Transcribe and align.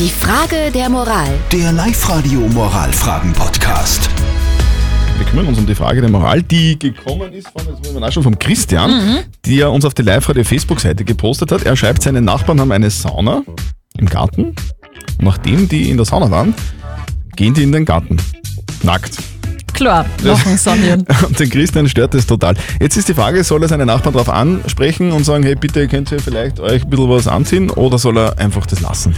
Die 0.00 0.08
Frage 0.08 0.70
der 0.72 0.88
Moral. 0.88 1.28
Der 1.52 1.72
Live-Radio 1.72 2.40
Moralfragen-Podcast. 2.40 4.08
Wir 5.18 5.26
kümmern 5.26 5.48
uns 5.48 5.58
um 5.58 5.66
die 5.66 5.74
Frage 5.74 6.00
der 6.00 6.08
Moral, 6.08 6.42
die 6.42 6.78
gekommen 6.78 7.30
ist 7.34 7.48
von, 7.48 7.66
jetzt 7.66 7.84
muss 7.84 7.92
man 7.92 8.00
nachschauen, 8.00 8.24
vom 8.24 8.38
Christian, 8.38 9.18
die 9.44 9.60
er 9.60 9.70
uns 9.70 9.84
auf 9.84 9.92
der 9.92 10.06
Live-Radio 10.06 10.42
Facebook-Seite 10.42 11.04
gepostet 11.04 11.52
hat. 11.52 11.64
Er 11.64 11.76
schreibt, 11.76 12.02
seine 12.02 12.22
Nachbarn 12.22 12.58
haben 12.62 12.72
eine 12.72 12.88
Sauna 12.88 13.42
im 13.98 14.06
Garten. 14.06 14.44
Und 14.44 14.56
nachdem 15.20 15.68
die 15.68 15.90
in 15.90 15.98
der 15.98 16.06
Sauna 16.06 16.30
waren, 16.30 16.54
gehen 17.36 17.52
die 17.52 17.64
in 17.64 17.72
den 17.72 17.84
Garten. 17.84 18.16
Nackt. 18.82 19.18
Klar, 19.80 20.04
machen 20.22 20.58
Sonjan. 20.58 21.06
Und 21.26 21.40
den 21.40 21.48
Christian 21.48 21.88
stört 21.88 22.12
das 22.12 22.26
total. 22.26 22.54
Jetzt 22.78 22.98
ist 22.98 23.08
die 23.08 23.14
Frage, 23.14 23.42
soll 23.42 23.62
er 23.62 23.68
seine 23.70 23.86
Nachbarn 23.86 24.12
darauf 24.12 24.28
ansprechen 24.28 25.10
und 25.10 25.24
sagen, 25.24 25.42
hey, 25.42 25.54
bitte 25.54 25.88
könnt 25.88 26.12
ihr 26.12 26.20
vielleicht 26.20 26.60
euch 26.60 26.82
ein 26.82 26.90
bisschen 26.90 27.08
was 27.08 27.26
anziehen 27.26 27.70
oder 27.70 27.96
soll 27.96 28.18
er 28.18 28.38
einfach 28.38 28.66
das 28.66 28.82
lassen? 28.82 29.14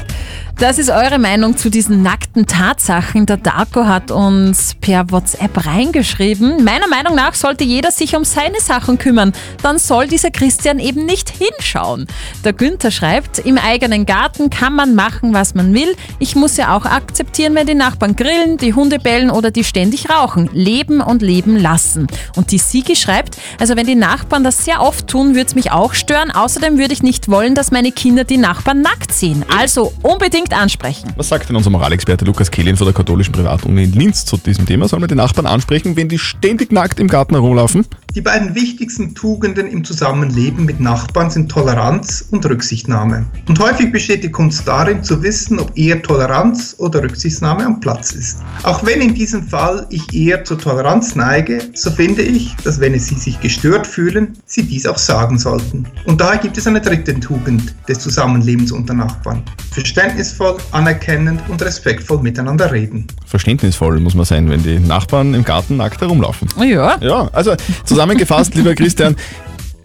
Das 0.59 0.79
ist 0.79 0.91
eure 0.91 1.19
Meinung 1.19 1.57
zu 1.57 1.71
diesen 1.71 2.03
nackten 2.03 2.47
Tatsachen. 2.47 3.27
Der 3.27 3.39
Darko 3.39 3.87
hat 3.87 4.13
uns 4.13 4.77
per 4.81 5.11
WhatsApp 5.11 5.67
reingeschrieben. 5.67 6.63
Meiner 6.63 6.87
Meinung 6.87 7.17
nach 7.17 7.35
sollte 7.35 7.65
jeder 7.65 7.91
sich 7.91 8.15
um 8.15 8.25
seine 8.25 8.61
Sachen 8.61 8.97
kümmern. 8.97 9.33
Dann 9.63 9.79
soll 9.79 10.07
dieser 10.07 10.31
Christian 10.31 10.79
eben 10.79 11.05
nicht 11.05 11.31
hinschauen. 11.31 12.07
Der 12.45 12.53
Günther 12.53 12.93
schreibt, 12.93 13.41
im 13.41 13.59
eigenen 13.59 14.07
Garten 14.07 14.51
kann 14.51 14.75
man 14.75 14.95
machen, 14.95 15.35
was 15.35 15.55
man 15.55 15.75
will. 15.75 15.97
Ich 16.21 16.37
muss 16.37 16.57
ja 16.57 16.77
auch 16.77 16.85
akzeptieren, 16.85 17.57
wenn 17.57 17.67
die 17.67 17.75
Nachbarn 17.75 18.15
grillen, 18.15 18.57
die 18.57 18.75
Hunde 18.75 19.01
bellen 19.01 19.31
oder 19.31 19.51
die 19.51 19.65
ständig 19.65 20.11
rauchen. 20.11 20.49
Leben 20.53 21.01
und 21.01 21.23
leben 21.23 21.57
lassen. 21.57 22.07
Und 22.37 22.51
die 22.53 22.59
Sigi 22.59 22.97
schreibt, 22.97 23.39
also 23.59 23.77
wenn 23.77 23.87
die 23.87 23.95
Nachbarn 23.95 24.45
das 24.45 24.65
sehr 24.65 24.81
oft 24.81 25.09
tun, 25.09 25.35
würde 25.35 25.47
es 25.47 25.55
mich 25.55 25.73
auch 25.73 25.95
stören. 25.95 26.31
Außerdem 26.31 26.79
würde 26.79 26.93
ich 26.93 27.03
nicht 27.03 27.29
wollen, 27.29 27.55
dass 27.55 27.71
meine 27.71 27.93
Kinder 27.93 28.25
die 28.25 28.37
Nachbarn 28.37 28.83
nackt 28.83 29.13
sehen. 29.13 29.45
Also 29.57 29.93
unbedingt 30.03 30.53
ansprechen. 30.53 31.13
Was 31.17 31.29
sagt 31.29 31.49
denn 31.49 31.57
unser 31.57 31.71
Moralexperte 31.71 32.25
Lukas 32.25 32.51
Kehlin 32.51 32.77
von 32.77 32.87
der 32.87 32.95
katholischen 32.95 33.33
Privatuni 33.33 33.85
in 33.85 33.93
Linz 33.93 34.25
zu 34.25 34.37
diesem 34.37 34.67
Thema? 34.67 34.89
Sollen 34.89 35.03
wir 35.03 35.09
die 35.09 35.15
Nachbarn 35.15 35.47
ansprechen, 35.47 35.97
wenn 35.97 36.09
die 36.09 36.19
ständig 36.19 36.73
nackt 36.73 37.01
im 37.01 37.09
Garten 37.09 37.35
herumlaufen? 37.35 37.87
Die 38.15 38.21
beiden 38.21 38.55
wichtigsten 38.55 39.15
Tugenden 39.15 39.67
im 39.69 39.85
Zusammenleben 39.85 40.67
mit 40.67 40.81
Nachbarn 40.81 41.31
sind 41.31 41.51
Toleranz 41.51 42.27
und 42.31 42.45
Rücksichtnahme. 42.45 43.25
Und 43.49 43.59
häufig 43.59 43.91
besteht 43.91 44.23
die 44.23 44.31
Kunst 44.31 44.69
darin, 44.69 45.03
zu 45.03 45.23
wissen, 45.23 45.59
ob 45.59 45.73
eher 45.79 46.03
Toleranz 46.03 46.77
oder 46.77 47.03
Rücksichtnahme 47.03 47.65
am 47.65 47.81
Platz 47.81 48.13
ist. 48.13 48.43
Auch 48.65 48.85
wenn 48.85 49.01
in 49.01 49.15
diesem 49.15 49.43
Fall 49.43 49.87
ich 49.89 50.13
eher 50.13 50.45
zur 50.45 50.59
Toleranz 50.59 51.17
neige, 51.17 51.63
so 51.73 51.91
finde 51.91 52.21
ich, 52.21 52.55
dass 52.65 52.79
wenn 52.81 52.99
Sie 52.99 53.15
sich 53.15 53.41
gestört 53.41 53.87
fühlen, 53.87 54.37
Sie 54.45 54.63
dies 54.63 54.87
auch 54.87 54.99
sagen 54.99 55.39
sollten. 55.39 55.87
Und 56.05 56.21
daher 56.21 56.39
gibt 56.39 56.59
es 56.59 56.67
eine 56.67 56.83
dritte 56.83 57.19
Tugend 57.19 57.75
des 57.89 57.99
Zusammenlebens 58.01 58.73
unter 58.73 58.93
Nachbarn. 58.93 59.43
Verständnisvoll, 59.71 60.59
anerkennend 60.73 61.41
und 61.49 61.63
respektvoll 61.63 62.23
miteinander 62.23 62.71
reden. 62.71 63.07
Verständnisvoll 63.25 63.99
muss 64.01 64.15
man 64.15 64.27
sein, 64.27 64.51
wenn 64.51 64.63
die 64.63 64.79
Nachbarn 64.79 65.33
im 65.33 65.45
Garten 65.45 65.79
nackt 65.79 66.03
herumlaufen. 66.03 66.47
Ja, 66.59 66.99
Ja, 67.01 67.31
also 67.33 67.57
zusammengefasst, 68.03 68.55
lieber 68.55 68.75
Christian, 68.75 69.17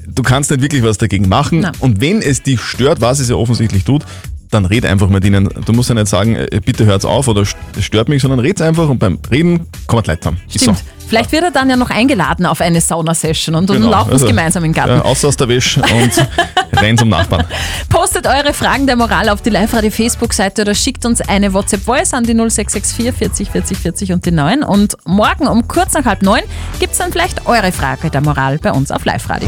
du 0.08 0.24
kannst 0.24 0.50
nicht 0.50 0.62
wirklich 0.62 0.84
was 0.84 0.98
dagegen 0.98 1.30
machen. 1.30 1.62
Nein. 1.62 1.74
Und 1.80 2.02
wenn 2.02 2.22
es 2.22 2.42
dich 2.42 2.62
stört, 2.62 3.00
was 3.00 3.20
es 3.20 3.30
ja 3.30 3.36
offensichtlich 3.36 3.84
tut, 3.84 4.04
dann 4.58 4.66
red 4.66 4.86
einfach 4.86 5.10
mit 5.10 5.24
ihnen. 5.24 5.50
Du 5.66 5.74
musst 5.74 5.90
ja 5.90 5.96
nicht 5.96 6.08
sagen, 6.08 6.36
äh, 6.36 6.62
bitte 6.64 6.86
hört's 6.86 7.06
auf 7.06 7.28
oder 7.28 7.46
stört 7.80 8.10
mich, 8.10 8.22
sondern 8.22 8.40
red's 8.40 8.62
einfach 8.62 8.90
und 8.90 9.00
beim 9.00 9.20
Reden 9.32 9.68
die 9.90 9.96
Leute. 9.96 10.34
Ist 10.48 10.62
stimmt. 10.62 10.78
So. 10.78 10.84
Vielleicht 11.08 11.32
wird 11.32 11.44
er 11.44 11.52
dann 11.52 11.70
ja 11.70 11.78
noch 11.78 11.90
eingeladen 11.90 12.46
auf 12.46 12.60
eine 12.60 12.82
Sauna-Session 12.82 13.56
und 13.56 13.70
dann 13.70 13.78
Genau, 13.78 13.92
laufen 13.92 14.12
also, 14.12 14.26
sie 14.26 14.32
gemeinsam 14.32 14.66
im 14.66 14.74
Garten. 14.74 14.98
Ja, 14.98 15.02
außer 15.04 15.30
aus 15.30 15.38
der 15.38 15.48
Wäsche 15.48 15.82
und 15.82 16.28
rein 16.74 16.98
zum 16.98 17.08
Nachbarn. 17.08 17.46
Postet 17.88 18.28
eure 18.28 18.54
Fragen 18.54 18.88
der 18.88 18.98
Moral 18.98 19.30
auf 19.30 19.42
die 19.42 19.50
Live-Radio 19.50 19.90
Facebook-Seite 19.90 20.64
oder 20.64 20.76
schickt 20.76 21.06
uns 21.06 21.22
eine 21.22 21.54
WhatsApp-Voice 21.54 22.14
an 22.14 22.26
die 22.26 22.34
0664 22.34 23.14
40 23.18 23.50
40 23.50 23.78
40 23.78 24.12
und 24.12 24.26
die 24.26 24.32
9. 24.32 24.64
Und 24.64 24.98
morgen 25.06 25.48
um 25.48 25.66
kurz 25.70 25.94
nach 25.94 26.04
halb 26.04 26.24
neun 26.24 26.42
gibt 26.80 26.92
es 26.92 26.98
dann 26.98 27.12
vielleicht 27.14 27.48
eure 27.48 27.72
Frage 27.72 28.10
der 28.10 28.22
Moral 28.22 28.58
bei 28.58 28.74
uns 28.74 28.92
auf 28.92 29.06
Live-Radio. 29.06 29.48